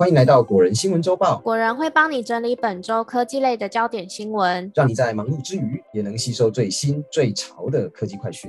[0.00, 8.48] 欢迎来到果仁新闻周报，果仁会帮你整理本周科技类的焦点新闻，让你在忙碌之余也能吸收最新最潮的科技快讯。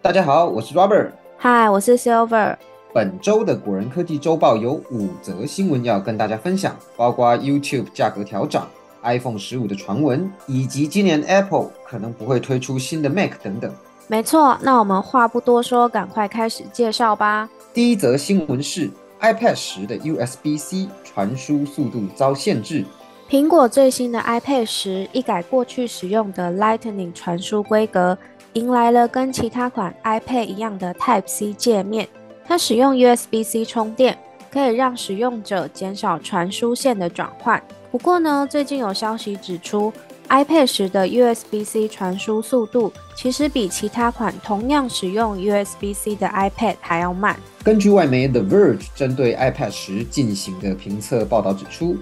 [0.00, 2.56] 大家好，我是 Robert，嗨，我是 Silver。
[2.94, 8.66] 本周的果仁科技周报有五则新闻要跟大家分享，包括 YouTube 价格调涨、
[9.02, 13.70] iPhone 十五的传闻，以及今年 Apple 可能不会推出新的 Mac 等等。
[14.10, 17.48] 没错，那我们话不多说，赶快开始介绍吧。
[17.72, 22.84] 第一则新闻是 iPad 十的 USB-C 传输速度遭限制。
[23.30, 28.18] 苹果最新的 iPad 十一改过去使用的 Lightning 传输规格，
[28.54, 32.08] 迎来了跟其他款 iPad 一样的 Type C 界面。
[32.44, 34.18] 它使用 USB-C 充电，
[34.50, 37.62] 可以让使用者减少传输线的转换。
[37.92, 39.92] 不过呢，最近有消息指出。
[40.30, 47.36] iPad 十的 USB-C 传输速度其实比其他款同样使用 USB-C 的 iPad 还要慢。
[47.64, 51.96] 根据外媒 The Verge 针对 iPad 十进行的评测报道指出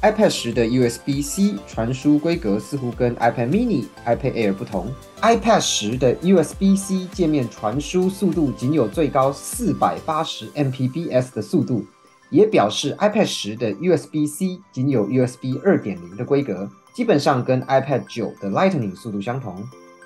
[0.00, 4.86] ，iPad 十的 USB-C 传输规格似乎跟 iPad Mini、iPad Air 不同。
[5.20, 11.84] iPad 十的 USB-C 界面传输速度仅有最高四百八十 Mbps 的速度，
[12.30, 16.70] 也表示 iPad 十的 USB-C 仅有 USB 二点零的规格。
[16.92, 19.56] 基本上跟 iPad 九的 Lightning 速度相同。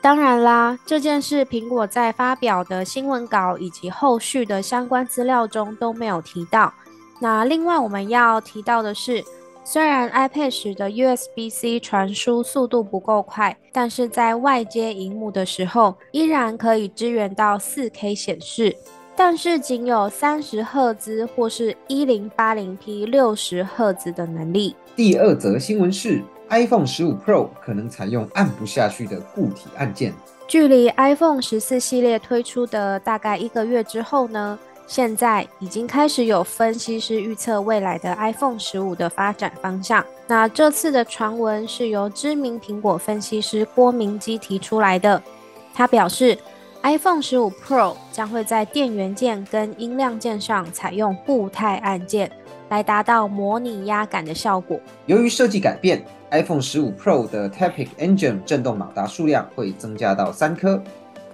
[0.01, 6.73] 当然啦，这件事苹果在发表的新闻稿以及后续的相关资料中都没有提到。
[7.21, 9.25] 那另外我们要提到的是，
[9.65, 18.77] 虽然 iPad 十的 USB-C 传输速度不够快，但是在外接荧幕的时候，依然可以支援到 4K 显示，
[19.17, 24.77] 但是仅有三十赫兹或是一零八零 P 六十赫兹的能力。
[24.95, 26.23] 第二则新闻是。
[26.49, 30.13] iPhone 十五 Pro 可能采用按不下去的固体按键。
[30.47, 34.57] 距离 iPhone 十四系列推出的大概一个月之后呢，
[34.87, 40.07] 现在已经开始有分析师预测未来的 iPhone 十五的发展方向。
[40.29, 45.21] 那这次的传闻是由知名苹果分析师郭明基提出来的。
[45.75, 46.39] 他表示
[46.87, 52.31] ，iPhone 十五 Pro 将会在电源键跟音量键上采用固态按键，
[52.69, 54.79] 来达到模拟压感的效果。
[55.07, 56.05] 由于设计改变。
[56.33, 60.83] iPhone 十五 Pro 的 Taptic Engine 震动马达数量会增加到三颗，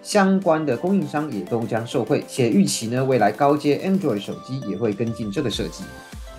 [0.02, 5.82] 相关的供应商也都将受惠，且预期呢未来高阶 Android 手机也会跟进这个设计。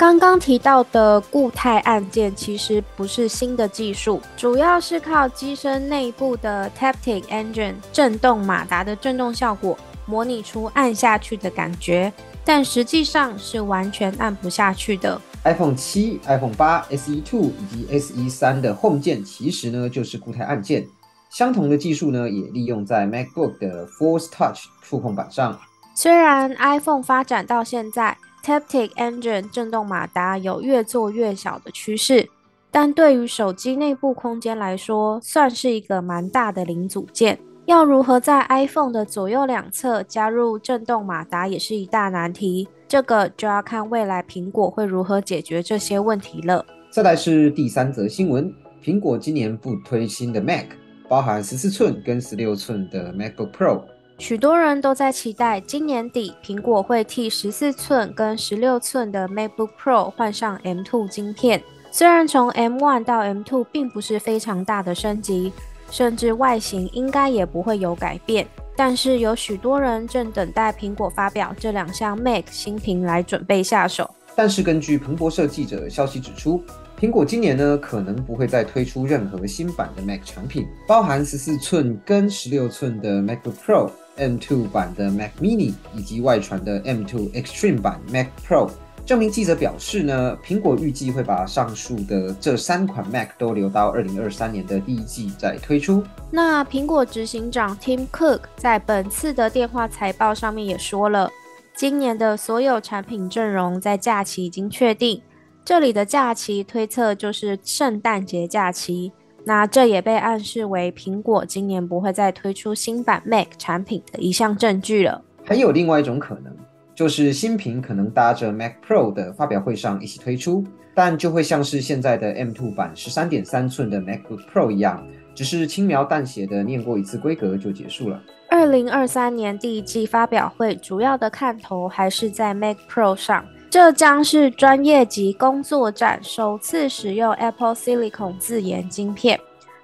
[0.03, 12.11] 刚刚提到的固态按键其实不是新的技术，主要是靠机身内部的 Taptic Engine 震动马达的震动效果，模拟出按下去的感觉，
[12.43, 15.21] 但实际上是完全按不下去的。
[15.45, 20.85] iPhone 七、iPhone 八、SE Two 以及 SE 三的 Home 键其实呢就是固态按键，
[21.29, 25.57] 相同的技术呢也利用在 MacBook 的 Force Touch 触控板上。
[25.95, 32.29] 虽然 iPhone 发展到现在，Taptic Engine 震动马达有越做越小的趋势，
[32.69, 37.39] 但对于手机内部空间来说，算是一个蛮大的零组件。
[37.65, 42.67] 要如何在 iPhone 的左右两侧加入震动马达，也是一大难题。
[42.89, 46.65] 这个就要看未来苹果会如何解决这些问题了。
[46.91, 48.53] 再来是第三则新闻，
[48.83, 50.65] 苹果今年不推新的 Mac，
[51.07, 53.81] 包含十四寸跟十六寸的 MacBook Pro。
[54.19, 61.61] 许多人都在期待今年底苹果会替十四寸跟十六寸的 MacBook Pro 换上 M2 晶片。
[61.91, 65.51] 虽然从 M1 到 M2 并不是非常大的升级，
[65.89, 68.47] 甚至外形应该也不会有改变。
[68.75, 74.09] 但是有许多人正等待苹果发表这两项 Mac 新品来准备下手。
[74.35, 76.63] 但是根据彭博社记者消息指出，
[76.99, 88.69] 苹果今年呢可能不会再推出任何新版的 Mac 产品，包含十四寸跟十六寸的 MacBook Pro、M2 版的 Mac Mini 以及外传的 M2 Extreme 版 Mac Pro。
[89.05, 96.01] 这名记者表示呢，苹果预计会把上述的这三款 Mac 都留到二零二三年的第一季再推出。
[96.31, 101.29] 那苹果执行长 Tim Cook 在本次的电话财报上面也说了，
[101.75, 105.21] 今年的所有产品阵容在假期已经确定，
[105.65, 109.11] 这里的假期推测就是圣诞节假期。
[109.45, 115.21] 那这也被暗示为苹果今年不会再推出新版 Mac 产品的一项证据了。
[115.43, 116.55] 还有另外一种可能。
[116.95, 120.63] 就是新品可能搭着 Mac Pro 的发表会上一起推出，
[120.93, 125.03] 但就会像是现在的 M2 版十三点三寸的 MacBook Pro 一样，
[125.33, 128.21] 只是轻描淡写的念过一次规格就结束了。
[128.47, 139.39] 二零二三年第一季发表会主要的看头还是在 Mac Pro 上，这将是专业级工作站首次使用 Apple Silicon 自研晶片。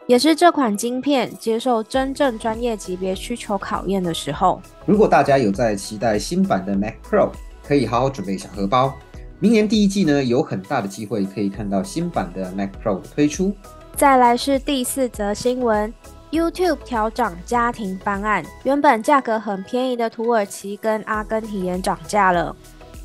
[0.05, 4.61] 也是这款晶片接受真正专业级别需求考验的时候。
[4.85, 7.31] 如果大家有在期待新版的 Mac Pro，
[7.67, 8.93] 可以好好准备一下荷包。
[9.39, 13.55] 明年第一季呢，有很大的机会可以看到新版的 Mac Pro 推出。
[13.95, 15.91] 再来是第四则新闻
[16.29, 22.55] ，YouTube 调涨家庭方案，原本价格很便宜的土耳其跟阿根廷也涨价了。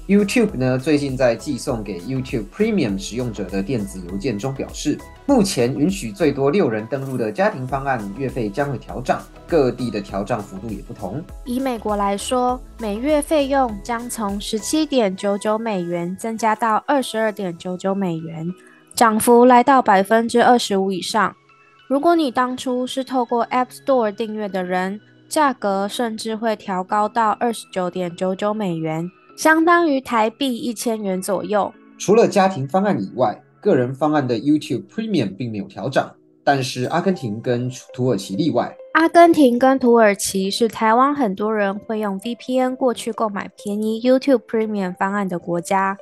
[0.06, 11.24] YouTube 呢，最近在寄送给 YouTube Premium 使用者的电子邮件中表示，目前允许最多六人登录的家庭方案月费将会调涨，各地的调涨幅度也不同。
[11.46, 18.46] 以美国来说，每月费用将从十七点九九美元增加到二十二点九九美元，
[18.94, 21.34] 涨幅来到百分之二十五以上。
[21.88, 29.10] 如果你当初是透过 App Store 订阅的人，价格甚至会调高到二十九点九九美元。
[29.36, 31.72] 相当于台币一千元左右。
[31.98, 36.08] 除了家庭方案以外，个人方案的 YouTube Premium 并没有调整，
[36.42, 38.74] 但是阿根廷跟土耳其例外。
[38.94, 45.96] 阿根廷跟土耳其是台湾很多人会用 VPN 过去购买便宜 YouTube Premium 方案的国家。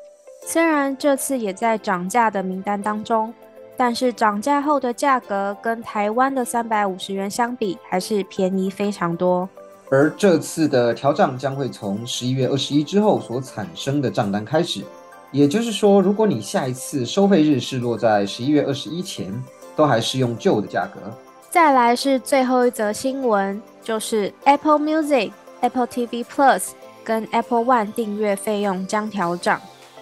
[0.44, 3.32] 虽然这次也在涨价的名单当中，
[3.76, 9.49] 但是涨价后的价格跟台湾的三百五十元相比，还是便宜非常多。
[9.93, 14.83] 而这次的调账将会从十一月二十一之后所产生的账单开始，
[15.31, 19.31] 也就是说，如果你下一次收费日是落在十一月二十一前，
[19.77, 20.99] 都还是用旧的价格。
[21.50, 25.31] 再来是最后一则新闻，就是 Apple Music、
[25.61, 26.71] Apple TV Plus
[27.05, 29.61] 跟 Apple One 订阅费用将调涨。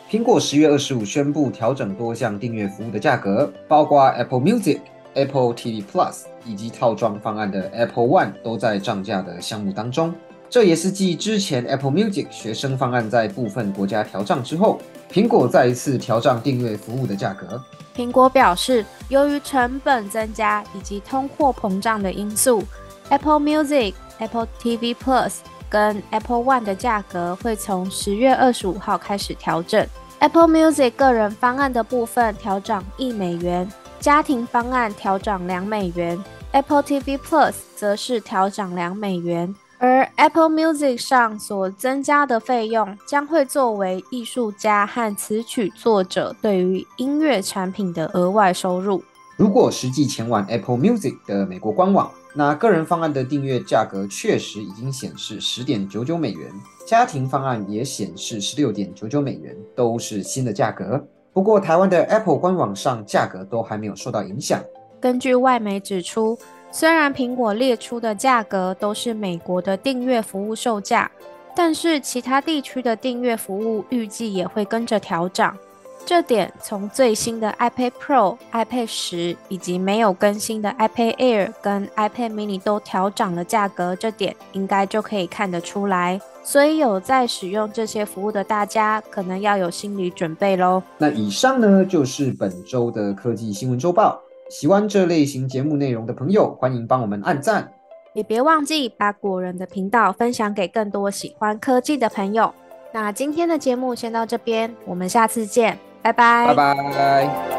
[0.08, 4.78] 苹果十月二十五宣布调整多项订阅服务的价格，包括 Apple Music。
[5.14, 10.14] Apple TV Plus 以及套装方案的 Apple One 都在涨价的项目当中。
[10.48, 17.62] 这也是继之前 Apple Music 学生方案在部分国家调涨之后，苹果再一次调涨订阅服务的价格。
[17.94, 22.64] 苹果表示，由于成本增加以及通货膨胀的因素
[23.10, 25.34] ，Apple Music、Apple TV Plus
[25.68, 29.86] 跟 Apple One 的价格会从十月二十五号开始调整。
[30.18, 33.68] Apple Music 个人方案的部分调涨一美元。
[34.00, 36.18] 家庭方案调涨两美元
[36.52, 49.04] ，Apple TV Plus 则是调涨两美元，而 Apple Music 上所增加的费用将会作为艺术家和词曲作者对于音乐产品的额外收入。
[49.36, 56.50] 如果实际前往 Apple Music 的美国官网，那个人方案的订阅价格确实已经显示十点九九美元，
[56.86, 61.06] 家庭方案也显示十六点九九美元，都是新的价格。
[61.32, 64.60] 不过，台湾的 Apple 官网上价格都还没有受到影响。
[65.00, 66.36] 根据外媒指出，
[66.70, 71.10] 虽然苹果列出的价格都是美国的订阅服务售价，
[71.54, 75.56] 但是其他地区的订阅服务预计也会跟着调涨。
[76.04, 86.20] 这点从最新的 iPad Pro、iPad 十以及没有更新的 iPad Air 跟 iPad Mini 都调涨了价格，这点应该就可以看得出来。
[86.42, 90.82] 所以有在使用这些服务的大家，可能要有心理准备喽。
[90.98, 94.20] 那以上呢就是本周的科技新闻周报。
[94.48, 97.70] 喜欢这类型节目内容的朋友，欢迎帮我们按赞，
[98.14, 102.52] 也别忘记把果仁的频道分享给更多喜欢科技的朋友。
[102.92, 105.78] 那今天的节目先到这边，我们下次见。
[106.02, 107.49] 拜拜，拜拜。